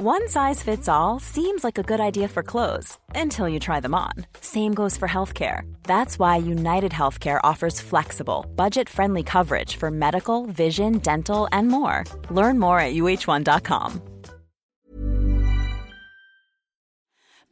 [0.00, 3.96] One size fits all seems like a good idea for clothes until you try them
[3.96, 4.12] on.
[4.40, 5.62] Same goes for healthcare.
[5.82, 12.04] That's why United Healthcare offers flexible, budget friendly coverage for medical, vision, dental, and more.
[12.30, 14.00] Learn more at uh1.com.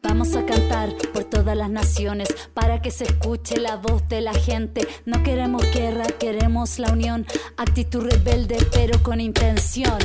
[0.04, 4.32] Vamos a cantar por todas las naciones para que se escuche la voz de la
[4.32, 4.86] gente.
[5.04, 7.26] No queremos guerra, queremos la unión.
[7.56, 9.98] Actitud rebelde, pero con intención.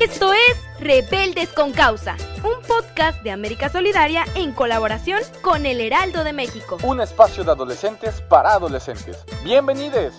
[0.00, 6.22] Esto es Rebeldes con Causa, un podcast de América Solidaria en colaboración con El Heraldo
[6.22, 6.78] de México.
[6.84, 9.24] Un espacio de adolescentes para adolescentes.
[9.42, 10.14] Bienvenidos.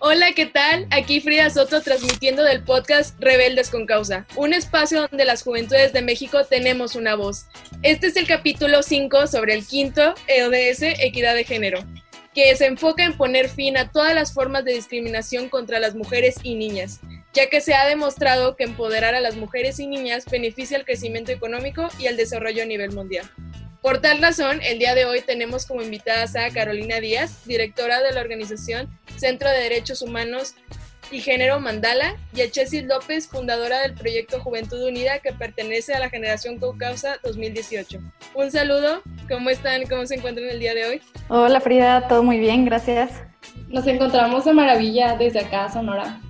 [0.00, 0.86] Hola, ¿qué tal?
[0.90, 6.02] Aquí Frida Soto transmitiendo del podcast Rebeldes con Causa, un espacio donde las juventudes de
[6.02, 7.46] México tenemos una voz.
[7.80, 11.82] Este es el capítulo 5 sobre el quinto EODS Equidad de Género,
[12.34, 16.36] que se enfoca en poner fin a todas las formas de discriminación contra las mujeres
[16.42, 17.00] y niñas
[17.32, 21.32] ya que se ha demostrado que empoderar a las mujeres y niñas beneficia al crecimiento
[21.32, 23.30] económico y al desarrollo a nivel mundial.
[23.82, 28.12] Por tal razón, el día de hoy tenemos como invitadas a Carolina Díaz, directora de
[28.12, 30.54] la organización Centro de Derechos Humanos
[31.10, 35.98] y Género Mandala, y a Chesis López, fundadora del proyecto Juventud Unida que pertenece a
[35.98, 38.00] la generación Caucausa 2018.
[38.34, 39.84] Un saludo, ¿cómo están?
[39.88, 41.02] ¿Cómo se encuentran el día de hoy?
[41.28, 43.10] Hola Frida, todo muy bien, gracias.
[43.68, 46.20] Nos encontramos de maravilla desde acá, Sonora.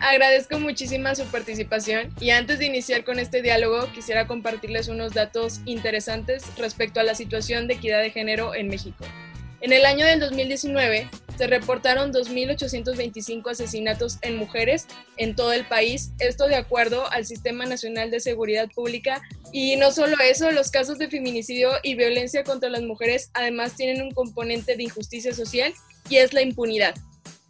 [0.00, 5.60] Agradezco muchísima su participación y antes de iniciar con este diálogo quisiera compartirles unos datos
[5.66, 9.04] interesantes respecto a la situación de equidad de género en México.
[9.60, 14.86] En el año del 2019 se reportaron 2.825 asesinatos en mujeres
[15.18, 19.20] en todo el país, esto de acuerdo al Sistema Nacional de Seguridad Pública.
[19.52, 24.02] Y no solo eso, los casos de feminicidio y violencia contra las mujeres además tienen
[24.02, 25.74] un componente de injusticia social
[26.08, 26.94] y es la impunidad.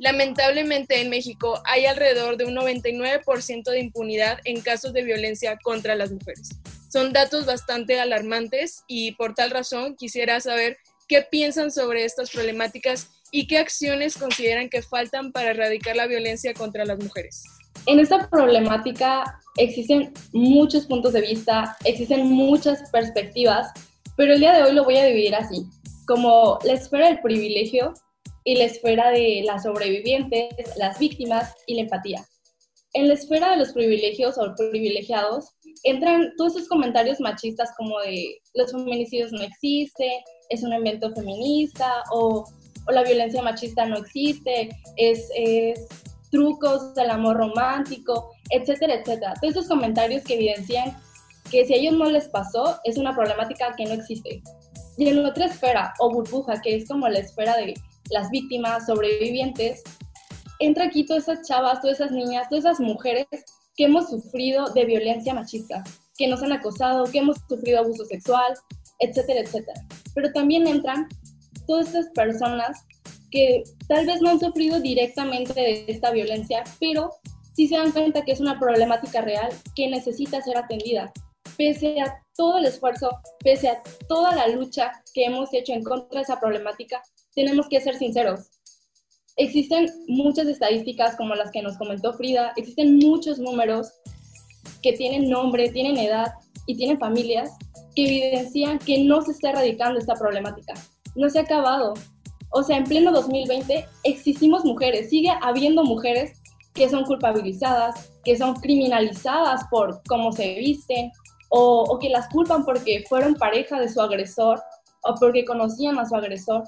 [0.01, 5.95] Lamentablemente en México hay alrededor de un 99% de impunidad en casos de violencia contra
[5.95, 6.49] las mujeres.
[6.89, 13.11] Son datos bastante alarmantes y por tal razón quisiera saber qué piensan sobre estas problemáticas
[13.31, 17.45] y qué acciones consideran que faltan para erradicar la violencia contra las mujeres.
[17.85, 23.69] En esta problemática existen muchos puntos de vista, existen muchas perspectivas,
[24.17, 25.67] pero el día de hoy lo voy a dividir así,
[26.07, 27.93] como la esfera del privilegio
[28.45, 32.25] y la esfera de las sobrevivientes, las víctimas y la empatía.
[32.93, 35.51] En la esfera de los privilegios o privilegiados
[35.85, 40.11] entran todos esos comentarios machistas como de los feminicidios no existen,
[40.49, 42.45] es un evento feminista o,
[42.89, 45.87] o la violencia machista no existe, es, es
[46.31, 49.35] trucos del amor romántico, etcétera, etcétera.
[49.41, 50.97] Todos esos comentarios que evidencian
[51.51, 54.43] que si a ellos no les pasó, es una problemática que no existe.
[54.97, 57.75] Y en otra esfera, o burbuja, que es como la esfera de
[58.11, 59.83] las víctimas, sobrevivientes,
[60.59, 63.27] entra aquí todas esas chavas, todas esas niñas, todas esas mujeres
[63.77, 65.83] que hemos sufrido de violencia machista,
[66.17, 68.53] que nos han acosado, que hemos sufrido abuso sexual,
[68.99, 69.81] etcétera, etcétera.
[70.15, 71.09] Pero también entran
[71.67, 72.85] todas estas personas
[73.31, 77.11] que tal vez no han sufrido directamente de esta violencia, pero
[77.55, 81.13] sí se dan cuenta que es una problemática real que necesita ser atendida,
[81.57, 83.11] pese a todo el esfuerzo,
[83.45, 87.03] pese a toda la lucha que hemos hecho en contra de esa problemática,
[87.35, 88.51] tenemos que ser sinceros.
[89.37, 93.93] Existen muchas estadísticas como las que nos comentó Frida, existen muchos números
[94.83, 96.33] que tienen nombre, tienen edad
[96.67, 97.51] y tienen familias
[97.95, 100.75] que evidencian que no se está erradicando esta problemática.
[101.15, 101.95] No se ha acabado.
[102.51, 106.41] O sea, en pleno 2020 existimos mujeres, sigue habiendo mujeres
[106.75, 111.11] que son culpabilizadas, que son criminalizadas por cómo se visten
[111.51, 114.61] o, o que las culpan porque fueron pareja de su agresor
[115.03, 116.65] o porque conocían a su agresor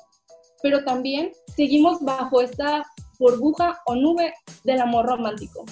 [0.62, 2.84] pero también seguimos bajo esta
[3.18, 4.32] burbuja o nube
[4.64, 5.64] del amor romántico,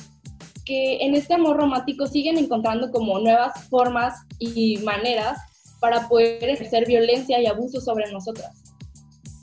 [0.65, 5.39] que en este amor romántico siguen encontrando como nuevas formas y maneras
[5.81, 8.63] para poder ejercer violencia y abuso sobre nosotras.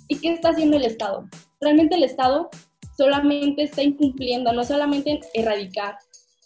[0.07, 1.25] ¿Y qué está haciendo el Estado?
[1.59, 2.49] Realmente el Estado
[2.95, 5.97] solamente está incumpliendo, no solamente en erradicar,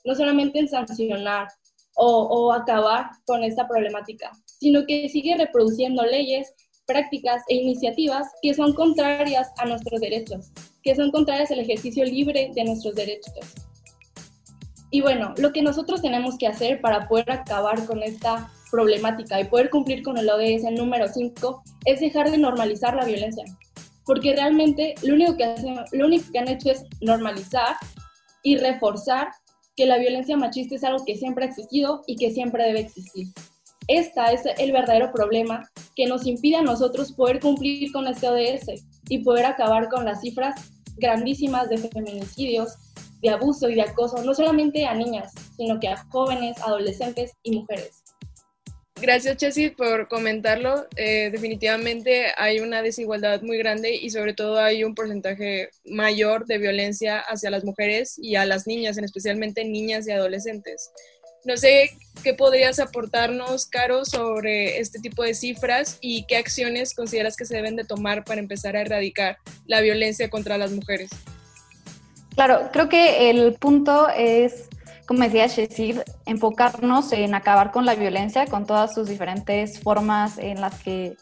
[0.05, 1.47] no solamente en sancionar
[1.95, 6.53] o, o acabar con esta problemática, sino que sigue reproduciendo leyes
[6.91, 10.51] prácticas e iniciativas que son contrarias a nuestros derechos,
[10.83, 13.33] que son contrarias al ejercicio libre de nuestros derechos.
[14.91, 19.45] Y bueno, lo que nosotros tenemos que hacer para poder acabar con esta problemática y
[19.45, 23.45] poder cumplir con el ODS número 5 es dejar de normalizar la violencia.
[24.05, 25.55] Porque realmente lo único, que
[25.93, 27.77] lo único que han hecho es normalizar
[28.43, 29.29] y reforzar
[29.77, 33.27] que la violencia machista es algo que siempre ha existido y que siempre debe existir.
[33.87, 38.83] Esta es el verdadero problema que nos impide a nosotros poder cumplir con este ODS
[39.09, 42.75] y poder acabar con las cifras grandísimas de feminicidios
[43.21, 47.51] de abuso y de acoso, no solamente a niñas, sino que a jóvenes, adolescentes y
[47.51, 48.03] mujeres.
[49.01, 50.85] Gracias, Chessy, por comentarlo.
[50.95, 56.59] Eh, definitivamente hay una desigualdad muy grande y sobre todo hay un porcentaje mayor de
[56.59, 60.91] violencia hacia las mujeres y a las niñas, en especialmente niñas y adolescentes.
[61.45, 61.91] No sé
[62.23, 67.55] qué podrías aportarnos, Caro, sobre este tipo de cifras y qué acciones consideras que se
[67.55, 71.09] deben de tomar para empezar a erradicar la violencia contra las mujeres.
[72.35, 74.69] Claro, creo que el punto es
[75.11, 80.61] como decía Shesir, enfocarnos en acabar con la violencia, con todas sus diferentes formas en
[80.61, 81.17] las que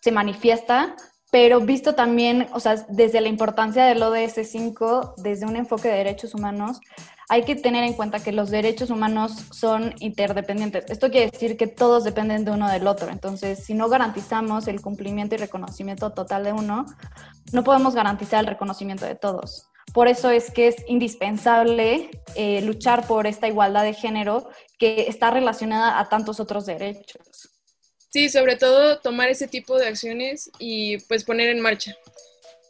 [0.00, 0.94] se manifiesta,
[1.32, 5.96] pero visto también, o sea, desde la importancia del ODS 5, desde un enfoque de
[5.96, 6.80] derechos humanos,
[7.28, 10.84] hay que tener en cuenta que los derechos humanos son interdependientes.
[10.88, 13.10] Esto quiere decir que todos dependen de uno del otro.
[13.10, 16.86] Entonces, si no garantizamos el cumplimiento y reconocimiento total de uno,
[17.52, 19.68] no podemos garantizar el reconocimiento de todos.
[19.92, 24.48] Por eso es que es indispensable eh, luchar por esta igualdad de género
[24.78, 27.50] que está relacionada a tantos otros derechos.
[28.08, 31.94] Sí, sobre todo tomar ese tipo de acciones y pues poner en marcha.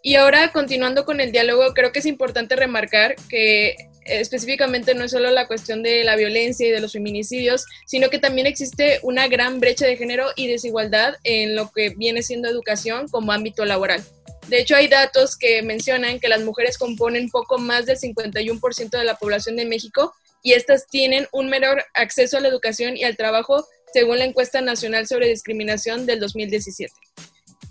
[0.02, 5.10] Y ahora, continuando con el diálogo, creo que es importante remarcar que específicamente no es
[5.10, 9.28] solo la cuestión de la violencia y de los feminicidios, sino que también existe una
[9.28, 14.02] gran brecha de género y desigualdad en lo que viene siendo educación como ámbito laboral.
[14.48, 19.04] De hecho, hay datos que mencionan que las mujeres componen poco más del 51% de
[19.04, 20.12] la población de México
[20.42, 24.60] y estas tienen un menor acceso a la educación y al trabajo según la encuesta
[24.60, 26.92] nacional sobre discriminación del 2017.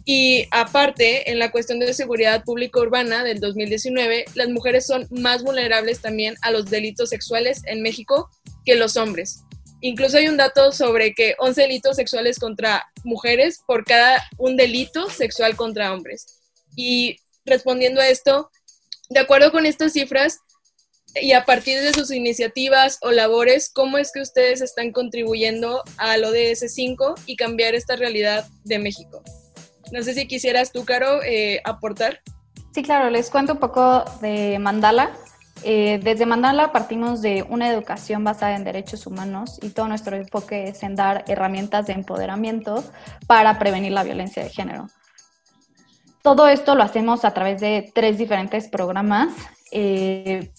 [0.06, 5.44] Y aparte, en la cuestión de seguridad pública urbana del 2019, las mujeres son más
[5.44, 8.30] vulnerables también a los delitos sexuales en México
[8.66, 9.42] que los hombres.
[9.82, 15.10] Incluso hay un dato sobre que 11 delitos sexuales contra mujeres por cada un delito
[15.10, 16.40] sexual contra hombres.
[16.76, 18.50] Y respondiendo a esto,
[19.10, 20.40] de acuerdo con estas cifras
[21.16, 26.24] y a partir de sus iniciativas o labores, ¿cómo es que ustedes están contribuyendo al
[26.24, 29.24] ODS 5 y cambiar esta realidad de México?
[29.92, 32.22] No sé si quisieras tú, Caro, eh, aportar.
[32.74, 35.12] Sí, claro, les cuento un poco de Mandala.
[35.64, 40.70] Eh, desde Mandala partimos de una educación basada en derechos humanos y todo nuestro enfoque
[40.70, 42.84] es en dar herramientas de empoderamiento
[43.28, 44.88] para prevenir la violencia de género.
[46.24, 49.34] Todo esto lo hacemos a través de tres diferentes programas.
[49.72, 50.52] Eh,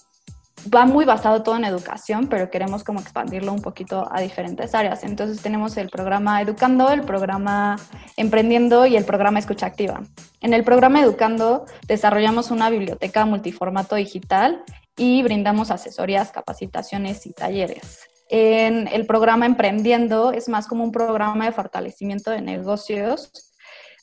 [0.73, 5.05] va muy basado todo en educación, pero queremos como expandirlo un poquito a diferentes áreas.
[5.05, 7.77] Entonces tenemos el programa Educando, el programa
[8.17, 10.03] Emprendiendo y el programa Escucha Activa.
[10.41, 14.63] En el programa Educando desarrollamos una biblioteca multiformato digital
[14.97, 18.09] y brindamos asesorías, capacitaciones y talleres.
[18.29, 23.53] En el programa Emprendiendo es más como un programa de fortalecimiento de negocios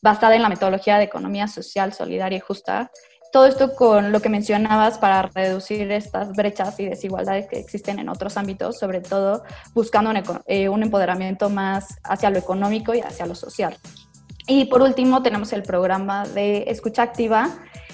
[0.02, 2.92] basada en la metodología de economía social, solidaria y justa.
[3.32, 8.10] Todo esto con lo que mencionabas para reducir estas brechas y desigualdades que existen en
[8.10, 9.44] otros ámbitos, sobre todo
[9.74, 13.78] buscando un, eh, un empoderamiento más hacia lo económico y hacia lo social.
[14.48, 17.50] Y por último tenemos el programa de escucha activa.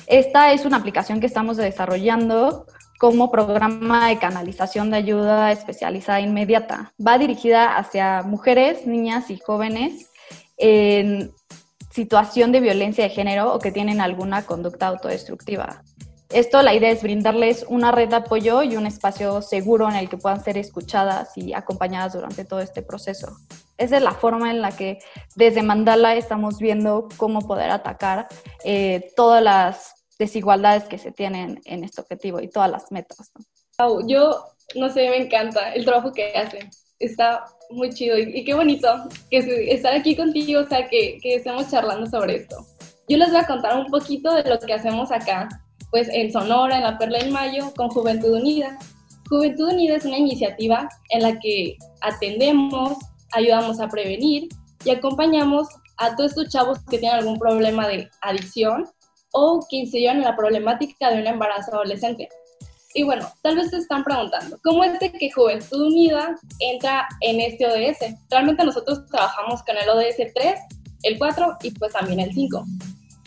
[0.07, 2.65] Esta es una aplicación que estamos desarrollando
[2.97, 6.93] como programa de canalización de ayuda especializada inmediata.
[7.05, 10.11] Va dirigida hacia mujeres, niñas y jóvenes
[10.57, 11.33] en
[11.95, 15.81] situación de violencia de género o que tienen alguna conducta autodestructiva.
[16.29, 20.09] Esto, la idea es brindarles una red de apoyo y un espacio seguro en el
[20.09, 23.37] que puedan ser escuchadas y acompañadas durante todo este proceso.
[23.77, 24.99] Esa es la forma en la que
[25.35, 28.27] desde Mandala estamos viendo cómo poder atacar
[28.65, 33.31] eh, todas las desigualdades que se tienen en este objetivo y todas las metas.
[34.05, 36.69] yo, no sé, me encanta el trabajo que hacen.
[36.99, 38.87] Está muy chido y, qué bonito
[39.29, 42.57] que estar aquí contigo, o sea, que, que estemos charlando sobre esto.
[43.07, 45.47] Yo les voy a contar un poquito de lo que hacemos acá,
[45.91, 48.77] pues en Sonora, en la Perla del Mayo, con Juventud Unida.
[49.29, 52.97] Juventud Unida es una iniciativa en la que atendemos,
[53.33, 54.49] ayudamos a prevenir
[54.83, 58.85] y acompañamos a todos estos chavos que tienen algún problema de adicción
[59.31, 62.29] o que se llevan la problemática de un embarazo adolescente.
[62.97, 67.41] Y bueno, tal vez se están preguntando, ¿cómo es de que Juventud Unida entra en
[67.41, 68.15] este ODS?
[68.29, 70.59] Realmente nosotros trabajamos con el ODS 3,
[71.03, 72.63] el 4 y pues también el 5.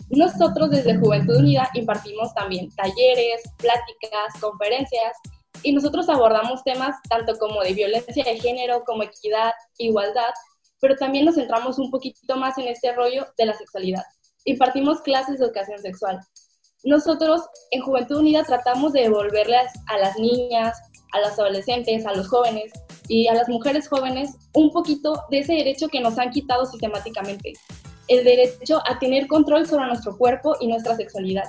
[0.09, 5.15] Nosotros desde Juventud Unida impartimos también talleres, pláticas, conferencias
[5.61, 10.33] y nosotros abordamos temas tanto como de violencia de género, como equidad, igualdad,
[10.81, 14.03] pero también nos centramos un poquito más en este rollo de la sexualidad.
[14.45, 16.19] Impartimos clases de educación sexual
[16.83, 20.77] nosotros en Juventud Unida tratamos de devolverles a las niñas,
[21.11, 22.71] a las adolescentes, a los jóvenes
[23.07, 27.53] y a las mujeres jóvenes un poquito de ese derecho que nos han quitado sistemáticamente,
[28.07, 31.45] el derecho a tener control sobre nuestro cuerpo y nuestra sexualidad.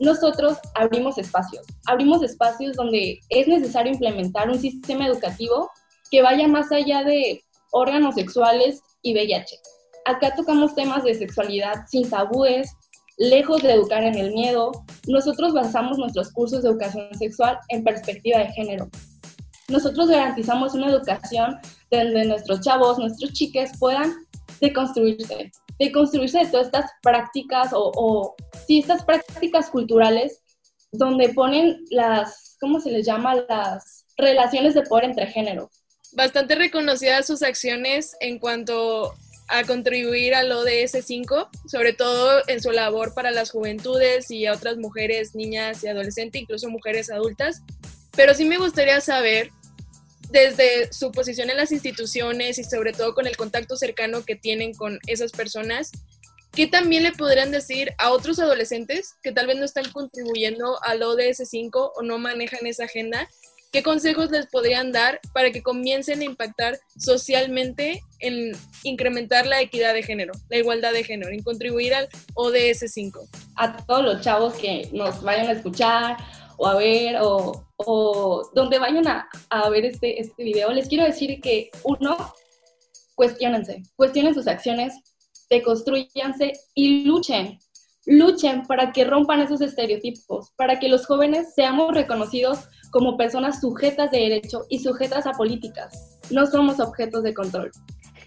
[0.00, 5.70] nosotros abrimos espacios, abrimos espacios donde es necesario implementar un sistema educativo
[6.12, 7.42] que vaya más allá de
[7.72, 9.58] órganos sexuales y VIH.
[10.04, 12.70] Acá tocamos temas de sexualidad sin tabúes,
[13.18, 14.72] lejos de educar en el miedo.
[15.06, 18.88] Nosotros basamos nuestros cursos de educación sexual en perspectiva de género.
[19.68, 21.58] Nosotros garantizamos una educación
[21.90, 24.14] donde nuestros chavos, nuestros chiques puedan
[24.60, 28.36] deconstruirse, deconstruirse de todas estas prácticas o, o
[28.68, 30.40] estas prácticas culturales
[30.92, 33.34] donde ponen las, ¿cómo se les llama?
[33.48, 35.68] Las relaciones de poder entre géneros.
[36.12, 39.14] Bastante reconocidas sus acciones en cuanto
[39.48, 44.52] a contribuir al ODS 5, sobre todo en su labor para las juventudes y a
[44.52, 47.62] otras mujeres, niñas y adolescentes, incluso mujeres adultas.
[48.14, 49.50] Pero sí me gustaría saber,
[50.30, 54.74] desde su posición en las instituciones y sobre todo con el contacto cercano que tienen
[54.74, 55.92] con esas personas,
[56.52, 61.02] ¿qué también le podrían decir a otros adolescentes que tal vez no están contribuyendo al
[61.02, 63.28] ODS 5 o no manejan esa agenda
[63.70, 69.92] ¿Qué consejos les podrían dar para que comiencen a impactar socialmente en incrementar la equidad
[69.92, 73.28] de género, la igualdad de género, en contribuir al ODS 5?
[73.56, 76.16] A todos los chavos que nos vayan a escuchar
[76.56, 81.04] o a ver o, o donde vayan a, a ver este, este video, les quiero
[81.04, 82.16] decir que uno,
[83.16, 84.94] cuestionense, cuestionen sus acciones,
[85.50, 87.58] deconstruyanse y luchen
[88.08, 94.10] luchen para que rompan esos estereotipos, para que los jóvenes seamos reconocidos como personas sujetas
[94.10, 96.18] de derecho y sujetas a políticas.
[96.30, 97.70] No somos objetos de control.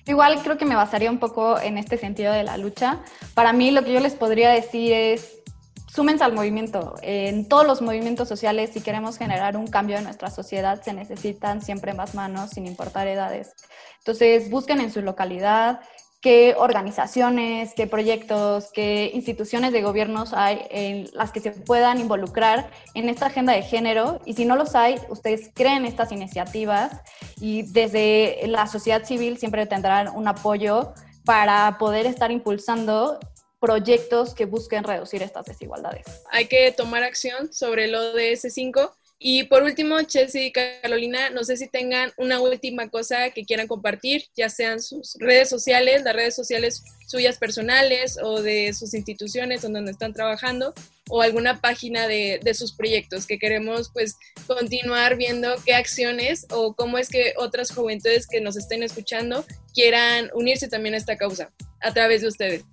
[0.08, 3.00] Igual creo que me basaría un poco en este sentido de la lucha.
[3.34, 5.42] Para mí lo que yo les podría decir es,
[5.88, 6.96] súmense al movimiento.
[7.02, 11.62] En todos los movimientos sociales, si queremos generar un cambio en nuestra sociedad, se necesitan
[11.62, 13.54] siempre más manos, sin importar edades.
[14.00, 15.82] Entonces, busquen en su localidad,
[16.22, 22.70] qué organizaciones, qué proyectos, qué instituciones de gobiernos hay en las que se puedan involucrar
[22.94, 24.22] en esta agenda de género.
[24.26, 27.02] Y si no los hay, ustedes creen estas iniciativas
[27.40, 30.94] y desde la sociedad civil siempre tendrán un apoyo
[31.26, 33.20] para poder estar impulsando
[33.60, 36.06] proyectos que busquen reducir estas desigualdades.
[36.32, 41.44] Hay que tomar acción sobre el ODS 5 y por último, Chelsea y Carolina, no
[41.44, 46.16] sé si tengan una última cosa que quieran compartir, ya sean sus redes sociales, las
[46.16, 50.74] redes sociales suyas personales o de sus instituciones donde están trabajando,
[51.08, 54.16] o alguna página de, de, sus proyectos que queremos pues
[54.48, 60.32] continuar viendo qué acciones o cómo es que otras juventudes que nos estén escuchando quieran
[60.34, 61.52] unirse también a esta causa
[61.82, 62.64] a través de ustedes.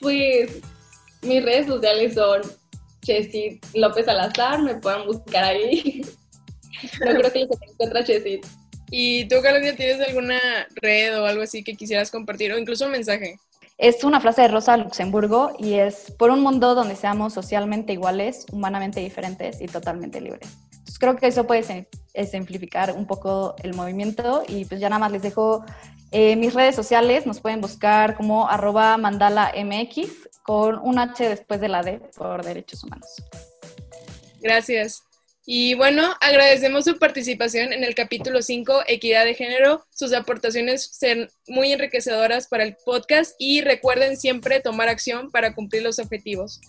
[0.00, 0.50] Pues
[1.22, 2.42] mis redes sociales son
[3.04, 6.02] Chesit López Salazar, me pueden buscar ahí.
[7.04, 8.44] no creo que se encuentra Chesit.
[8.90, 10.38] ¿Y tú, Carolina, tienes alguna
[10.76, 13.36] red o algo así que quisieras compartir o incluso un mensaje?
[13.76, 18.46] Es una frase de Rosa Luxemburgo y es por un mundo donde seamos socialmente iguales,
[18.52, 20.48] humanamente diferentes y totalmente libres.
[20.70, 21.88] Entonces, creo que eso puede
[22.30, 25.64] simplificar un poco el movimiento y pues ya nada más les dejo
[26.12, 30.08] eh, mis redes sociales, nos pueden buscar como arroba mandala mx
[30.44, 33.08] con un H después de la D por derechos humanos.
[34.40, 35.02] Gracias.
[35.46, 39.84] Y bueno, agradecemos su participación en el capítulo 5, Equidad de Género.
[39.90, 45.82] Sus aportaciones serán muy enriquecedoras para el podcast y recuerden siempre tomar acción para cumplir
[45.82, 46.60] los objetivos.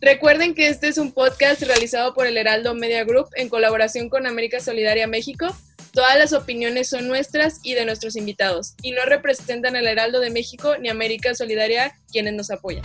[0.00, 4.26] Recuerden que este es un podcast realizado por el Heraldo Media Group en colaboración con
[4.26, 5.46] América Solidaria México.
[5.92, 10.30] Todas las opiniones son nuestras y de nuestros invitados y no representan al Heraldo de
[10.30, 12.84] México ni América Solidaria quienes nos apoyan.